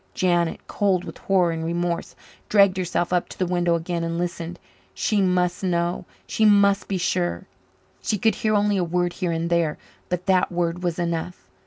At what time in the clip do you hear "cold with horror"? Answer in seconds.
0.67-1.51